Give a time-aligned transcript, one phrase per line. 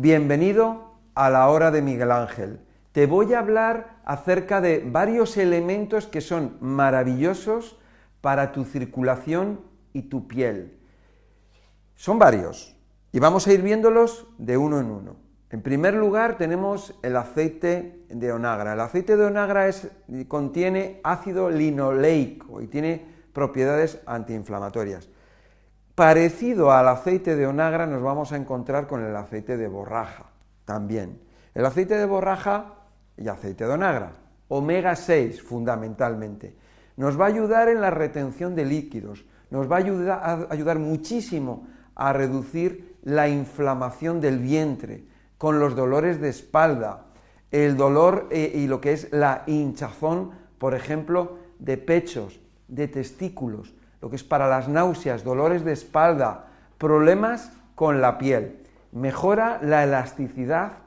[0.00, 2.60] Bienvenido a la hora de Miguel Ángel.
[2.92, 7.76] Te voy a hablar acerca de varios elementos que son maravillosos
[8.20, 9.60] para tu circulación
[9.92, 10.78] y tu piel.
[11.96, 12.76] Son varios
[13.10, 15.16] y vamos a ir viéndolos de uno en uno.
[15.50, 18.74] En primer lugar tenemos el aceite de onagra.
[18.74, 19.68] El aceite de onagra
[20.28, 25.08] contiene ácido linoleico y tiene propiedades antiinflamatorias.
[25.98, 30.26] Parecido al aceite de onagra nos vamos a encontrar con el aceite de borraja
[30.64, 31.20] también.
[31.56, 32.74] El aceite de borraja
[33.16, 34.12] y aceite de onagra,
[34.46, 36.54] omega 6 fundamentalmente,
[36.96, 41.66] nos va a ayudar en la retención de líquidos, nos va a ayudar, ayudar muchísimo
[41.96, 45.04] a reducir la inflamación del vientre,
[45.36, 47.06] con los dolores de espalda,
[47.50, 53.74] el dolor eh, y lo que es la hinchazón, por ejemplo, de pechos, de testículos,
[54.00, 56.46] lo que es para las náuseas, dolores de espalda,
[56.78, 58.64] problemas con la piel.
[58.92, 60.78] Mejora la elasticidad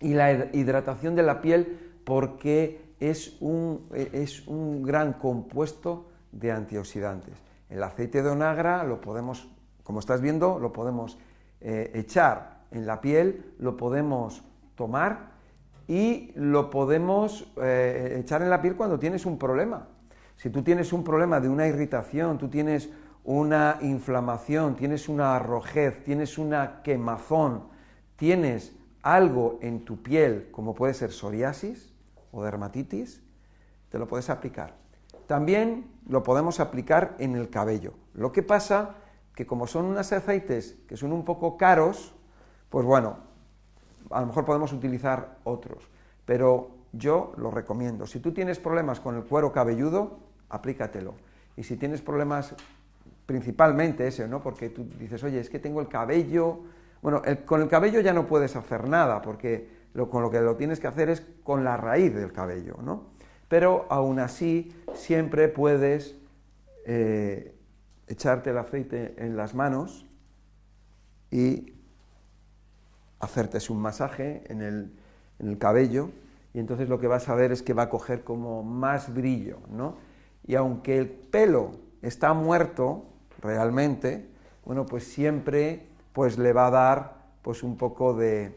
[0.00, 7.34] y la hidratación de la piel porque es un, es un gran compuesto de antioxidantes.
[7.68, 9.48] El aceite de onagra lo podemos,
[9.82, 11.18] como estás viendo, lo podemos
[11.60, 14.42] eh, echar en la piel, lo podemos
[14.74, 15.30] tomar
[15.86, 19.88] y lo podemos eh, echar en la piel cuando tienes un problema.
[20.38, 22.90] Si tú tienes un problema de una irritación, tú tienes
[23.24, 27.64] una inflamación, tienes una arrojez, tienes una quemazón,
[28.14, 28.72] tienes
[29.02, 31.92] algo en tu piel, como puede ser psoriasis
[32.30, 33.20] o dermatitis,
[33.88, 34.76] te lo puedes aplicar.
[35.26, 37.94] También lo podemos aplicar en el cabello.
[38.14, 38.94] Lo que pasa
[39.34, 42.14] que como son unos aceites que son un poco caros,
[42.70, 43.18] pues bueno,
[44.10, 45.88] a lo mejor podemos utilizar otros,
[46.24, 48.06] pero yo lo recomiendo.
[48.06, 51.14] Si tú tienes problemas con el cuero cabelludo, aplícatelo.
[51.56, 52.54] Y si tienes problemas,
[53.26, 54.42] principalmente ese, ¿no?
[54.42, 56.60] Porque tú dices, oye, es que tengo el cabello.
[57.02, 59.68] Bueno, con el cabello ya no puedes hacer nada, porque
[60.10, 63.06] con lo que lo tienes que hacer es con la raíz del cabello, ¿no?
[63.48, 66.14] Pero aún así, siempre puedes
[66.86, 67.54] eh,
[68.06, 70.06] echarte el aceite en las manos
[71.30, 71.72] y
[73.20, 74.92] hacerte un masaje en el,
[75.38, 76.10] en el cabello,
[76.54, 79.58] y entonces lo que vas a ver es que va a coger como más brillo,
[79.70, 79.96] ¿no?
[80.46, 81.72] Y aunque el pelo
[82.02, 83.04] está muerto
[83.40, 84.26] realmente,
[84.64, 88.54] bueno, pues siempre pues le va a dar pues un poco de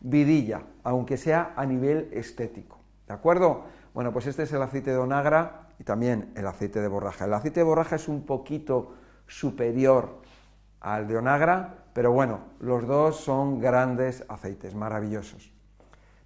[0.00, 2.78] vidilla, aunque sea a nivel estético.
[3.06, 3.64] ¿De acuerdo?
[3.94, 7.24] Bueno, pues este es el aceite de onagra y también el aceite de borraja.
[7.24, 8.94] El aceite de borraja es un poquito
[9.26, 10.20] superior
[10.80, 15.52] al de onagra, pero bueno, los dos son grandes aceites, maravillosos.